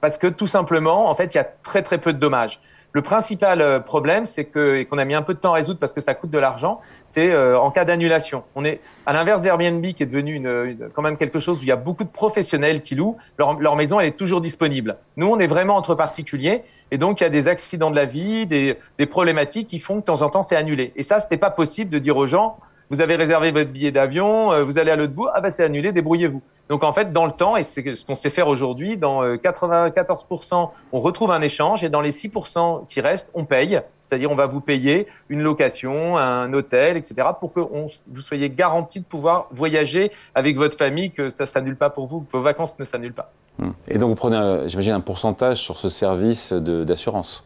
Parce 0.00 0.16
que 0.16 0.26
tout 0.26 0.46
simplement, 0.46 1.10
en 1.10 1.14
fait, 1.14 1.34
il 1.34 1.36
y 1.36 1.40
a 1.40 1.44
très 1.44 1.82
très 1.82 1.98
peu 1.98 2.14
de 2.14 2.18
dommages. 2.18 2.60
Le 2.92 3.02
principal 3.02 3.60
euh, 3.60 3.78
problème, 3.78 4.26
c'est 4.26 4.44
que 4.44 4.76
et 4.76 4.86
qu'on 4.86 4.98
a 4.98 5.04
mis 5.04 5.14
un 5.14 5.22
peu 5.22 5.34
de 5.34 5.38
temps 5.38 5.52
à 5.52 5.56
résoudre 5.56 5.78
parce 5.78 5.92
que 5.92 6.00
ça 6.00 6.14
coûte 6.14 6.30
de 6.30 6.38
l'argent, 6.38 6.80
c'est 7.04 7.30
euh, 7.30 7.58
en 7.58 7.70
cas 7.70 7.84
d'annulation. 7.84 8.44
On 8.54 8.64
est 8.64 8.80
à 9.04 9.12
l'inverse 9.12 9.42
d'Airbnb 9.42 9.84
qui 9.84 10.02
est 10.02 10.06
devenu 10.06 10.34
une, 10.34 10.88
quand 10.94 11.02
même 11.02 11.16
quelque 11.16 11.38
chose 11.38 11.58
où 11.58 11.62
il 11.62 11.68
y 11.68 11.72
a 11.72 11.76
beaucoup 11.76 12.04
de 12.04 12.08
professionnels 12.08 12.82
qui 12.82 12.94
louent. 12.94 13.16
Leur, 13.38 13.58
leur, 13.60 13.76
maison 13.76 14.00
elle 14.00 14.08
est 14.08 14.16
toujours 14.16 14.40
disponible. 14.40 14.96
Nous, 15.16 15.26
on 15.26 15.38
est 15.38 15.46
vraiment 15.46 15.76
entre 15.76 15.94
particuliers 15.94 16.62
et 16.90 16.98
donc 16.98 17.20
il 17.20 17.24
y 17.24 17.26
a 17.26 17.30
des 17.30 17.48
accidents 17.48 17.90
de 17.90 17.96
la 17.96 18.06
vie, 18.06 18.46
des, 18.46 18.78
des 18.98 19.06
problématiques 19.06 19.68
qui 19.68 19.78
font 19.78 19.96
que 19.96 20.00
de 20.00 20.04
temps 20.06 20.22
en 20.22 20.30
temps 20.30 20.42
c'est 20.42 20.56
annulé. 20.56 20.92
Et 20.96 21.02
ça, 21.02 21.20
c'était 21.20 21.36
pas 21.36 21.50
possible 21.50 21.90
de 21.90 21.98
dire 21.98 22.16
aux 22.16 22.26
gens 22.26 22.58
vous 22.90 23.00
avez 23.00 23.16
réservé 23.16 23.50
votre 23.50 23.70
billet 23.70 23.90
d'avion, 23.90 24.52
euh, 24.52 24.62
vous 24.62 24.78
allez 24.78 24.90
à 24.90 24.96
l'autre 24.96 25.12
bout, 25.12 25.28
ah 25.34 25.40
bah 25.40 25.50
c'est 25.50 25.64
annulé, 25.64 25.92
débrouillez-vous. 25.92 26.42
Donc 26.68 26.84
en 26.84 26.92
fait, 26.92 27.12
dans 27.12 27.26
le 27.26 27.32
temps, 27.32 27.56
et 27.56 27.62
c'est 27.62 27.94
ce 27.94 28.04
qu'on 28.04 28.14
sait 28.14 28.30
faire 28.30 28.48
aujourd'hui, 28.48 28.96
dans 28.96 29.22
94%, 29.24 30.54
euh, 30.54 30.66
on 30.92 31.00
retrouve 31.00 31.30
un 31.30 31.42
échange 31.42 31.84
et 31.84 31.88
dans 31.88 32.00
les 32.00 32.10
6% 32.10 32.86
qui 32.88 33.00
restent, 33.00 33.30
on 33.34 33.44
paye. 33.44 33.80
C'est-à-dire, 34.04 34.30
on 34.30 34.36
va 34.36 34.46
vous 34.46 34.60
payer 34.60 35.08
une 35.28 35.42
location, 35.42 36.16
un 36.16 36.52
hôtel, 36.52 36.96
etc., 36.96 37.28
pour 37.40 37.52
que 37.52 37.58
vous 37.58 38.20
soyez 38.20 38.50
garanti 38.50 39.00
de 39.00 39.04
pouvoir 39.04 39.48
voyager 39.50 40.12
avec 40.34 40.56
votre 40.56 40.78
famille, 40.78 41.10
que 41.10 41.28
ça 41.28 41.44
s'annule 41.44 41.74
pas 41.74 41.90
pour 41.90 42.06
vous, 42.06 42.20
que 42.20 42.36
vos 42.36 42.42
vacances 42.42 42.78
ne 42.78 42.84
s'annulent 42.84 43.14
pas. 43.14 43.32
Hmm. 43.58 43.70
Et 43.88 43.98
donc, 43.98 44.10
vous 44.10 44.14
prenez, 44.14 44.68
j'imagine, 44.68 44.92
un 44.92 45.00
pourcentage 45.00 45.56
sur 45.56 45.78
ce 45.78 45.88
service 45.88 46.52
d'assurance 46.52 47.44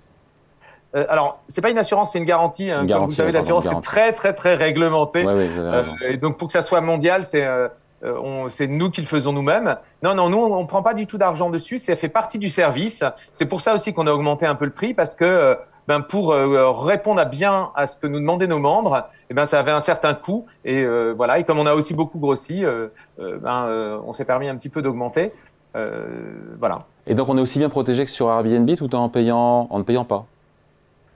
euh, 0.97 1.05
alors, 1.09 1.41
c'est 1.49 1.61
pas 1.61 1.71
une 1.71 1.79
assurance, 1.79 2.13
c'est 2.13 2.19
une 2.19 2.25
garantie. 2.25 2.71
Hein. 2.71 2.87
Comme 2.91 3.05
vous 3.05 3.11
savez, 3.13 3.33
l'assurance 3.33 3.67
c'est 3.67 3.81
très 3.81 4.13
très 4.13 4.33
très 4.33 4.55
réglementé. 4.55 5.27
Avez 5.27 5.47
raison. 5.47 5.93
Euh, 6.03 6.11
et 6.11 6.17
donc 6.17 6.37
pour 6.37 6.49
que 6.49 6.53
ça 6.53 6.63
soit 6.63 6.81
mondial, 6.81 7.25
c'est 7.25 7.45
euh, 7.45 7.69
euh 8.03 8.49
c'est 8.49 8.67
nous 8.67 8.91
qui 8.91 9.01
le 9.01 9.07
faisons 9.07 9.33
nous-mêmes. 9.33 9.77
Non, 10.03 10.15
non, 10.15 10.29
nous 10.29 10.39
on 10.39 10.67
prend 10.67 10.83
pas 10.83 10.95
du 10.95 11.07
tout 11.07 11.19
d'argent 11.19 11.49
dessus. 11.49 11.79
Ça 11.79 11.95
fait 11.95 12.09
partie 12.09 12.39
du 12.39 12.49
service. 12.49 13.05
C'est 13.33 13.47
pour 13.47 13.61
ça 13.61 13.75
aussi 13.75 13.93
qu'on 13.93 14.07
a 14.09 14.13
augmenté 14.13 14.47
un 14.47 14.57
peu 14.57 14.65
le 14.65 14.73
prix 14.73 14.93
parce 14.93 15.15
que 15.15 15.25
euh, 15.25 15.55
ben 15.87 16.01
pour 16.01 16.33
répondre 16.33 17.21
à 17.21 17.25
bien 17.25 17.71
à 17.75 17.87
ce 17.87 17.97
que 17.97 18.07
nous 18.07 18.19
demandaient 18.19 18.47
nos 18.47 18.59
membres, 18.59 19.09
eh 19.29 19.35
ben 19.35 19.45
ça 19.45 19.59
avait 19.59 19.73
un 19.73 19.81
certain 19.81 20.15
coût 20.15 20.47
et 20.65 20.85
voilà. 21.15 21.39
Et 21.39 21.45
comme 21.45 21.59
on 21.59 21.67
a 21.67 21.75
aussi 21.75 21.95
beaucoup 21.95 22.19
grossi, 22.19 22.65
ben 23.19 24.01
on 24.07 24.13
s'est 24.13 24.25
permis 24.25 24.49
un 24.49 24.57
petit 24.57 24.69
peu 24.69 24.83
d'augmenter. 24.83 25.33
voilà. 25.75 26.79
Et 27.09 27.15
donc 27.15 27.29
on 27.29 27.37
est 27.37 27.41
aussi 27.41 27.59
bien 27.59 27.71
protégé 27.71 28.05
que 28.05 28.11
sur 28.11 28.31
Airbnb 28.31 28.71
tout 28.77 28.95
en 28.95 29.09
payant 29.09 29.67
en 29.69 29.79
ne 29.79 29.83
payant 29.83 30.05
pas? 30.05 30.27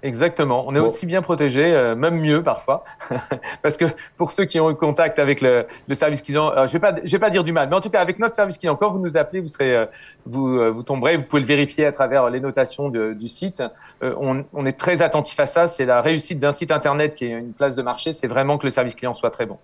Exactement. 0.04 0.64
On 0.66 0.76
est 0.76 0.80
aussi 0.80 1.06
bien 1.06 1.22
protégé, 1.22 1.64
euh, 1.64 1.94
même 1.94 2.20
mieux 2.20 2.42
parfois, 2.42 2.84
parce 3.62 3.78
que 3.78 3.86
pour 4.18 4.32
ceux 4.32 4.44
qui 4.44 4.60
ont 4.60 4.70
eu 4.70 4.74
contact 4.74 5.18
avec 5.18 5.40
le, 5.40 5.64
le 5.88 5.94
service 5.94 6.20
client, 6.20 6.52
euh, 6.54 6.66
je 6.66 6.74
vais 6.74 6.78
pas, 6.78 6.94
je 7.02 7.10
vais 7.10 7.18
pas 7.18 7.30
dire 7.30 7.42
du 7.42 7.52
mal, 7.52 7.70
mais 7.70 7.74
en 7.74 7.80
tout 7.80 7.88
cas 7.88 8.02
avec 8.02 8.18
notre 8.18 8.34
service 8.34 8.58
client, 8.58 8.76
quand 8.76 8.90
vous 8.90 8.98
nous 8.98 9.16
appelez, 9.16 9.40
vous 9.40 9.48
serez, 9.48 9.74
euh, 9.74 9.86
vous, 10.26 10.74
vous 10.74 10.82
tomberez, 10.82 11.16
vous 11.16 11.22
pouvez 11.22 11.40
le 11.40 11.48
vérifier 11.48 11.86
à 11.86 11.92
travers 11.92 12.28
les 12.28 12.40
notations 12.40 12.90
de, 12.90 13.14
du 13.14 13.28
site. 13.28 13.62
On, 14.02 14.44
on, 14.52 14.66
est 14.66 14.78
très 14.78 15.00
attentif 15.00 15.40
à 15.40 15.46
ça. 15.46 15.68
C'est 15.68 15.86
la 15.86 16.02
réussite 16.02 16.38
d'un 16.38 16.52
site 16.52 16.70
internet 16.70 17.14
qui 17.14 17.24
est 17.24 17.30
une 17.30 17.54
place 17.54 17.74
de 17.74 17.82
marché. 17.82 18.12
C'est 18.12 18.26
vraiment 18.26 18.58
que 18.58 18.66
le 18.66 18.70
service 18.70 18.94
client 18.94 19.14
soit 19.14 19.30
très 19.30 19.46
bon. 19.46 19.56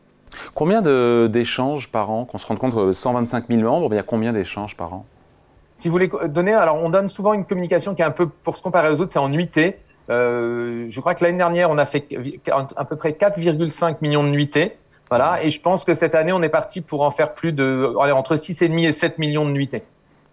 Combien 0.54 0.80
d'échanges 1.28 1.90
par 1.90 2.11
an? 2.11 2.25
Qu'on 2.25 2.38
se 2.38 2.47
rende 2.47 2.59
compte, 2.59 2.92
125 2.92 3.49
000 3.49 3.61
membres, 3.61 3.92
il 3.92 3.97
y 3.97 4.00
a 4.00 4.02
combien 4.02 4.32
d'échanges 4.32 4.75
par 4.75 4.94
an? 4.94 5.04
Si 5.75 5.88
vous 5.88 5.92
voulez 5.92 6.11
donner, 6.28 6.54
alors 6.54 6.76
on 6.76 6.88
donne 6.88 7.09
souvent 7.09 7.35
une 7.35 7.44
communication 7.44 7.94
qui 7.94 8.00
est 8.00 8.06
un 8.06 8.11
peu, 8.11 8.26
pour 8.26 8.56
se 8.56 8.62
comparer 8.62 8.88
aux 8.88 9.00
autres, 9.02 9.12
c'est 9.12 9.18
en 9.18 9.28
nuitée. 9.28 9.76
Euh, 10.11 10.87
je 10.88 11.00
crois 11.00 11.14
que 11.14 11.25
l'année 11.25 11.38
dernière, 11.38 11.71
on 11.71 11.79
a 11.79 11.87
fait 11.87 12.07
à 12.76 12.85
peu 12.85 12.97
près 12.97 13.12
4,5 13.12 13.97
millions 14.02 14.25
de 14.25 14.29
nuitées. 14.29 14.76
Voilà. 15.09 15.43
Et 15.43 15.50
je 15.50 15.61
pense 15.61 15.85
que 15.85 15.95
cette 15.95 16.14
année, 16.14 16.33
on 16.33 16.43
est 16.43 16.49
parti 16.49 16.81
pour 16.81 17.02
en 17.02 17.11
faire 17.11 17.35
plus 17.35 17.52
de, 17.52 17.95
entre 17.97 18.37
6,5 18.37 18.87
et 18.87 18.93
7 18.93 19.19
millions 19.19 19.45
de 19.45 19.52
nuitées. 19.52 19.83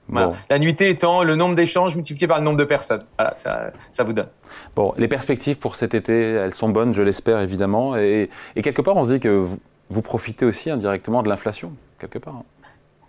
Voilà. 0.09 0.33
La 0.49 0.57
nuitée 0.57 0.89
étant 0.89 1.23
le 1.23 1.35
nombre 1.35 1.55
d'échanges 1.55 1.95
multiplié 1.95 2.27
par 2.27 2.37
le 2.37 2.43
nombre 2.43 2.57
de 2.57 2.63
personnes. 2.63 3.03
Voilà, 3.17 3.35
ça, 3.35 3.71
ça, 3.91 4.03
vous 4.03 4.13
donne. 4.13 4.29
Bon, 4.73 4.93
les 4.97 5.09
perspectives 5.09 5.57
pour 5.57 5.75
cet 5.75 5.93
été, 5.93 6.13
elles 6.31 6.53
sont 6.53 6.69
bonnes, 6.69 6.93
je 6.93 7.01
l'espère 7.01 7.41
évidemment. 7.41 7.97
Et, 7.97 8.29
et, 8.55 8.61
quelque 8.61 8.81
part, 8.81 8.95
on 8.95 9.03
se 9.03 9.13
dit 9.13 9.19
que 9.19 9.27
vous, 9.27 9.59
vous 9.89 10.01
profitez 10.01 10.45
aussi 10.45 10.69
indirectement 10.69 11.23
de 11.23 11.29
l'inflation, 11.29 11.73
quelque 11.99 12.19
part. 12.19 12.43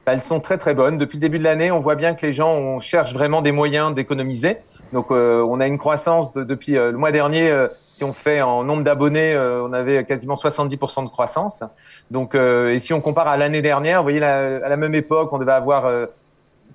Elles 0.08 0.22
sont 0.22 0.40
très 0.40 0.58
très 0.58 0.74
bonnes. 0.74 0.98
Depuis 0.98 1.16
le 1.16 1.20
début 1.20 1.38
de 1.38 1.44
l'année, 1.44 1.70
on 1.70 1.80
voit 1.80 1.94
bien 1.94 2.14
que 2.14 2.24
les 2.24 2.32
gens 2.32 2.52
on 2.54 2.78
cherche 2.78 3.12
vraiment 3.12 3.42
des 3.42 3.52
moyens 3.52 3.94
d'économiser. 3.94 4.58
Donc 4.92 5.10
euh, 5.10 5.42
on 5.42 5.60
a 5.60 5.66
une 5.66 5.78
croissance 5.78 6.32
depuis 6.32 6.76
euh, 6.76 6.90
le 6.90 6.98
mois 6.98 7.12
dernier. 7.12 7.50
Euh, 7.50 7.68
si 7.92 8.04
on 8.04 8.12
fait 8.12 8.40
en 8.40 8.64
nombre 8.64 8.84
d'abonnés, 8.84 9.36
on 9.36 9.72
avait 9.72 10.04
quasiment 10.04 10.34
70% 10.34 11.04
de 11.04 11.08
croissance. 11.08 11.64
Donc 12.12 12.36
et 12.36 12.78
si 12.78 12.92
on 12.92 13.00
compare 13.00 13.26
à 13.26 13.36
l'année 13.36 13.60
dernière, 13.60 13.98
vous 13.98 14.04
voyez 14.04 14.22
à 14.22 14.68
la 14.68 14.76
même 14.76 14.94
époque, 14.94 15.32
on 15.32 15.38
devait 15.38 15.50
avoir 15.50 15.82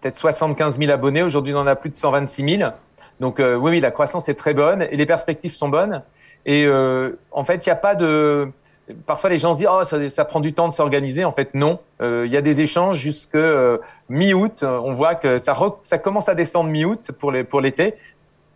peut-être 0.01 0.17
75 0.17 0.77
000 0.77 0.91
abonnés. 0.91 1.23
Aujourd'hui, 1.23 1.53
on 1.53 1.59
en 1.59 1.67
a 1.67 1.77
plus 1.77 1.89
de 1.89 1.95
126 1.95 2.57
000. 2.57 2.71
Donc 3.21 3.37
oui, 3.39 3.55
oui, 3.55 3.79
la 3.79 3.91
croissance 3.91 4.27
est 4.27 4.33
très 4.33 4.53
bonne 4.53 4.81
et 4.81 4.97
les 4.97 5.05
perspectives 5.05 5.53
sont 5.53 5.69
bonnes. 5.69 6.03
Et 6.45 6.67
en 7.31 7.43
fait, 7.45 7.65
il 7.65 7.69
n'y 7.69 7.73
a 7.73 7.77
pas 7.77 7.95
de 7.95 8.51
Parfois, 9.05 9.29
les 9.29 9.37
gens 9.37 9.53
se 9.53 9.59
disent 9.59 9.69
oh, 9.69 9.83
ça, 10.09 10.25
prend 10.25 10.39
du 10.39 10.53
temps 10.53 10.67
de 10.67 10.73
s'organiser. 10.73 11.23
En 11.23 11.31
fait, 11.31 11.53
non. 11.53 11.79
Il 12.01 12.27
y 12.27 12.37
a 12.37 12.41
des 12.41 12.61
échanges 12.61 12.97
jusque 12.97 13.37
mi-août. 14.09 14.63
On 14.63 14.93
voit 14.93 15.15
que 15.15 15.37
ça, 15.37 15.55
ça 15.83 15.97
commence 15.97 16.27
à 16.27 16.35
descendre 16.35 16.69
mi-août 16.69 17.11
pour 17.17 17.31
l'été. 17.31 17.43
Pour 17.43 17.61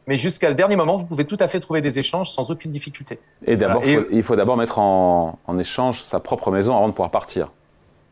mais 0.08 0.16
jusqu'à 0.16 0.48
le 0.48 0.56
dernier 0.56 0.78
moment, 0.78 0.96
vous 0.96 1.06
pouvez 1.06 1.26
tout 1.26 1.38
à 1.40 1.50
fait 1.50 1.60
trouver 1.60 1.82
des 1.82 2.00
échanges 2.00 2.32
sans 2.32 2.50
aucune 2.50 2.72
difficulté. 2.72 3.20
Et 3.46 3.58
d'abord, 3.58 3.84
il 3.86 4.24
faut 4.24 4.38
d'abord 4.38 4.56
mettre 4.56 4.80
en, 4.80 5.38
échange 5.60 6.02
sa 6.02 6.22
propre 6.22 6.50
maison 6.50 6.76
avant 6.76 6.88
de 6.88 6.94
pouvoir 6.94 7.12
partir. 7.12 7.52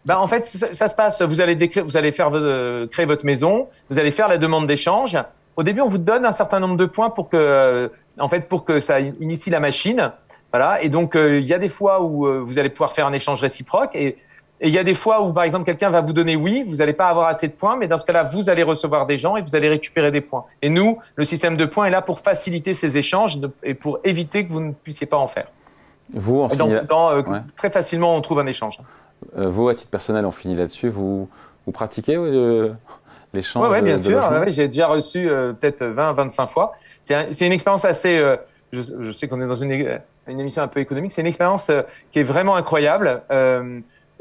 Ben, 0.03 0.17
en 0.17 0.27
fait, 0.27 0.45
ça, 0.45 0.87
se 0.87 0.95
passe. 0.95 1.21
Vous 1.21 1.41
allez, 1.41 1.55
vous 1.77 1.97
allez 1.97 2.11
faire, 2.11 2.29
créer 2.91 3.05
votre 3.05 3.25
maison, 3.25 3.69
vous 3.89 3.97
allez 3.97 4.11
faire 4.11 4.27
la 4.27 4.37
demande 4.37 4.67
d'échange. 4.67 5.17
Au 5.55 5.63
début, 5.63 5.79
on 5.79 5.87
vous 5.87 5.97
donne 5.97 6.25
un 6.25 6.33
certain 6.33 6.59
nombre 6.59 6.75
de 6.75 6.85
points 6.85 7.09
pour 7.09 7.29
que, 7.29 7.37
euh, 7.37 7.87
en 8.19 8.27
fait, 8.27 8.49
pour 8.49 8.65
que 8.65 8.81
ça 8.81 8.99
initie 8.99 9.49
la 9.49 9.61
machine. 9.61 10.11
Voilà. 10.57 10.81
Et 10.81 10.89
donc, 10.89 11.15
euh, 11.15 11.39
il 11.39 11.47
y 11.47 11.53
a 11.53 11.59
des 11.59 11.67
fois 11.67 12.01
où 12.01 12.25
euh, 12.25 12.39
vous 12.39 12.59
allez 12.59 12.69
pouvoir 12.69 12.93
faire 12.93 13.07
un 13.07 13.13
échange 13.13 13.41
réciproque. 13.41 13.93
Et 13.93 14.15
et 14.61 14.69
il 14.69 14.73
y 14.73 14.77
a 14.77 14.83
des 14.83 14.95
fois 14.95 15.21
où, 15.21 15.33
par 15.33 15.43
exemple, 15.43 15.65
quelqu'un 15.65 15.89
va 15.89 16.01
vous 16.01 16.13
donner 16.13 16.35
oui, 16.35 16.63
vous 16.65 16.77
n'allez 16.77 16.93
pas 16.93 17.09
avoir 17.09 17.27
assez 17.27 17.47
de 17.47 17.53
points, 17.53 17.75
mais 17.75 17.87
dans 17.87 17.97
ce 17.97 18.05
cas-là, 18.05 18.23
vous 18.23 18.49
allez 18.49 18.63
recevoir 18.63 19.05
des 19.05 19.17
gens 19.17 19.35
et 19.35 19.41
vous 19.41 19.53
allez 19.55 19.67
récupérer 19.67 20.11
des 20.11 20.21
points. 20.21 20.45
Et 20.61 20.69
nous, 20.69 20.97
le 21.15 21.25
système 21.25 21.57
de 21.57 21.65
points 21.65 21.87
est 21.87 21.91
là 21.91 22.01
pour 22.01 22.19
faciliter 22.19 22.73
ces 22.73 22.97
échanges 22.97 23.37
et 23.63 23.73
pour 23.73 23.99
éviter 24.05 24.45
que 24.45 24.51
vous 24.51 24.61
ne 24.61 24.71
puissiez 24.71 25.07
pas 25.07 25.17
en 25.17 25.27
faire. 25.27 25.47
Vous, 26.13 26.41
en 26.41 26.47
donc, 26.47 26.71
euh, 26.71 27.23
très 27.57 27.69
facilement, 27.69 28.15
on 28.15 28.21
trouve 28.21 28.39
un 28.39 28.47
échange. 28.47 28.79
Euh, 29.37 29.49
vous, 29.49 29.67
à 29.67 29.75
titre 29.75 29.91
personnel, 29.91 30.25
on 30.25 30.31
finit 30.31 30.55
là-dessus. 30.55 30.87
Vous, 30.87 31.27
vous 31.65 31.71
pratiquez 31.73 32.15
euh, 32.15 32.71
l'échange 33.33 33.69
Oui, 33.69 33.81
bien 33.81 33.97
sûr. 33.97 34.21
J'ai 34.47 34.67
déjà 34.67 34.87
reçu 34.87 35.27
peut-être 35.59 35.83
20, 35.83 36.13
25 36.13 36.47
fois. 36.47 36.73
C'est 37.01 37.41
une 37.41 37.51
expérience 37.51 37.83
assez. 37.83 38.37
Je, 38.81 39.11
sais 39.11 39.27
qu'on 39.27 39.41
est 39.41 39.47
dans 39.47 39.55
une, 39.55 39.99
une, 40.27 40.39
émission 40.39 40.61
un 40.61 40.67
peu 40.67 40.79
économique. 40.79 41.11
C'est 41.11 41.21
une 41.21 41.27
expérience 41.27 41.71
qui 42.11 42.19
est 42.19 42.23
vraiment 42.23 42.55
incroyable 42.55 43.21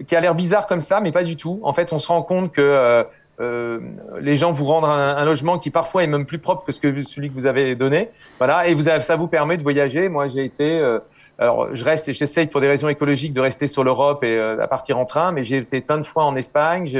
qui 0.06 0.16
a 0.16 0.20
l'air 0.20 0.34
bizarre 0.34 0.66
comme 0.66 0.82
ça, 0.82 1.00
mais 1.00 1.12
pas 1.12 1.24
du 1.24 1.36
tout. 1.36 1.60
En 1.62 1.72
fait, 1.72 1.92
on 1.92 1.98
se 1.98 2.08
rend 2.08 2.22
compte 2.22 2.52
que 2.52 2.60
euh, 2.60 3.04
euh 3.40 3.80
les 4.20 4.36
gens 4.36 4.52
vous 4.52 4.64
rendent 4.64 4.84
un, 4.84 5.24
logement 5.24 5.58
qui 5.58 5.70
parfois 5.70 6.04
est 6.04 6.06
même 6.06 6.26
plus 6.26 6.38
propre 6.38 6.64
que, 6.64 6.72
ce 6.72 6.80
que 6.80 7.02
celui 7.02 7.28
que 7.28 7.34
vous 7.34 7.46
avez 7.46 7.74
donné. 7.74 8.10
Voilà, 8.38 8.68
et 8.68 8.76
ça 9.00 9.16
vous 9.16 9.28
permet 9.28 9.56
de 9.56 9.62
voyager. 9.62 10.08
Moi, 10.08 10.26
j'ai 10.28 10.44
été, 10.44 10.78
euh, 10.78 10.98
alors 11.38 11.74
je 11.74 11.84
reste 11.84 12.08
et 12.08 12.12
j'essaye 12.12 12.46
pour 12.46 12.60
des 12.60 12.68
raisons 12.68 12.88
écologiques 12.88 13.32
de 13.32 13.40
rester 13.40 13.68
sur 13.68 13.84
l'Europe 13.84 14.24
et 14.24 14.36
euh, 14.36 14.62
à 14.62 14.66
partir 14.66 14.98
en 14.98 15.04
train, 15.04 15.32
mais 15.32 15.42
j'ai 15.42 15.58
été 15.58 15.80
plein 15.80 15.98
de 15.98 16.06
fois 16.06 16.24
en 16.24 16.36
Espagne. 16.36 16.90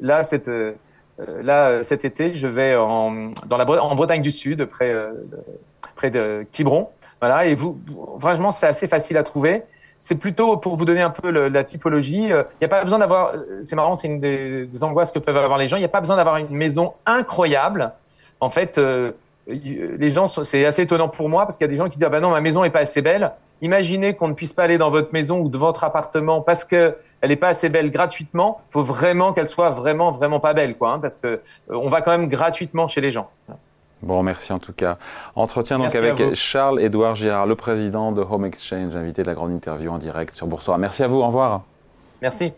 Là, 0.00 0.24
cette, 0.24 0.50
là, 1.18 1.82
cet 1.82 2.04
été, 2.04 2.34
je 2.34 2.48
vais 2.48 2.74
en, 2.74 3.32
dans 3.46 3.56
la, 3.56 3.64
Bretagne 3.64 4.22
du 4.22 4.30
Sud, 4.30 4.64
près, 4.64 4.94
près 6.02 6.10
de 6.10 6.46
Quiberon. 6.52 6.88
Voilà, 7.20 7.46
et 7.46 7.54
vous, 7.54 7.78
franchement, 8.18 8.50
c'est 8.50 8.66
assez 8.66 8.88
facile 8.88 9.16
à 9.16 9.22
trouver 9.22 9.62
c'est 10.02 10.16
plutôt 10.16 10.56
pour 10.56 10.74
vous 10.74 10.84
donner 10.84 11.00
un 11.00 11.10
peu 11.10 11.30
la 11.30 11.62
typologie. 11.62 12.24
Il 12.24 12.32
euh, 12.32 12.42
n'y 12.60 12.64
a 12.64 12.68
pas 12.68 12.82
besoin 12.82 12.98
d'avoir, 12.98 13.34
euh, 13.36 13.60
c'est 13.62 13.76
marrant, 13.76 13.94
c'est 13.94 14.08
une 14.08 14.18
des, 14.18 14.82
angoisses 14.82 15.12
que 15.12 15.20
peuvent 15.20 15.36
avoir 15.36 15.58
les 15.58 15.68
gens. 15.68 15.76
Il 15.76 15.78
n'y 15.78 15.86
a 15.86 15.88
pas 15.88 16.00
besoin 16.00 16.16
d'avoir 16.16 16.38
une 16.38 16.48
maison 16.48 16.94
incroyable. 17.06 17.92
En 18.40 18.50
fait, 18.50 18.78
euh, 18.78 19.12
les 19.46 20.08
gens, 20.08 20.26
c'est 20.26 20.64
assez 20.64 20.82
étonnant 20.82 21.08
pour 21.08 21.28
moi 21.28 21.44
parce 21.44 21.56
qu'il 21.56 21.64
y 21.66 21.70
a 21.70 21.70
des 21.70 21.76
gens 21.76 21.88
qui 21.88 21.98
disent 21.98 22.06
ah 22.06 22.08
ben 22.08 22.18
non, 22.18 22.30
ma 22.30 22.40
maison 22.40 22.64
n'est 22.64 22.70
pas 22.70 22.80
assez 22.80 23.00
belle. 23.00 23.30
Imaginez 23.60 24.14
qu'on 24.16 24.26
ne 24.26 24.34
puisse 24.34 24.52
pas 24.52 24.64
aller 24.64 24.76
dans 24.76 24.90
votre 24.90 25.12
maison 25.12 25.38
ou 25.38 25.48
de 25.48 25.56
votre 25.56 25.84
appartement 25.84 26.40
parce 26.40 26.64
que 26.64 26.96
elle 27.20 27.28
n'est 27.28 27.36
pas 27.36 27.48
assez 27.48 27.68
belle 27.68 27.92
gratuitement. 27.92 28.60
Il 28.70 28.72
faut 28.72 28.82
vraiment 28.82 29.32
qu'elle 29.32 29.46
soit 29.46 29.70
vraiment 29.70 30.10
vraiment 30.10 30.40
pas 30.40 30.52
belle, 30.52 30.76
quoi, 30.76 30.94
hein, 30.94 30.98
parce 30.98 31.16
que 31.16 31.40
on 31.68 31.88
va 31.88 32.02
quand 32.02 32.10
même 32.10 32.28
gratuitement 32.28 32.88
chez 32.88 33.00
les 33.00 33.12
gens. 33.12 33.30
Bon, 34.02 34.22
merci 34.22 34.52
en 34.52 34.58
tout 34.58 34.72
cas. 34.72 34.98
Entretien 35.36 35.78
donc 35.78 35.94
avec 35.94 36.34
Charles-Édouard 36.34 37.14
Girard, 37.14 37.46
le 37.46 37.54
président 37.54 38.12
de 38.12 38.20
Home 38.20 38.44
Exchange, 38.44 38.96
invité 38.96 39.22
de 39.22 39.28
la 39.28 39.34
grande 39.34 39.52
interview 39.52 39.90
en 39.90 39.98
direct 39.98 40.34
sur 40.34 40.46
Boursorama. 40.46 40.82
Merci 40.82 41.04
à 41.04 41.08
vous, 41.08 41.18
au 41.18 41.26
revoir. 41.26 41.62
Merci. 42.20 42.52